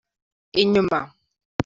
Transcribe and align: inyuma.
inyuma. 0.61 0.99